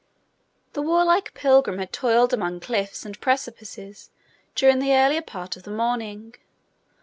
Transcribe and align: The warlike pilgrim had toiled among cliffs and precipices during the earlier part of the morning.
The 0.73 0.81
warlike 0.81 1.35
pilgrim 1.35 1.77
had 1.77 1.93
toiled 1.93 2.33
among 2.33 2.59
cliffs 2.61 3.05
and 3.05 3.21
precipices 3.21 4.09
during 4.55 4.79
the 4.79 4.95
earlier 4.95 5.21
part 5.21 5.55
of 5.55 5.61
the 5.61 5.69
morning. 5.69 6.33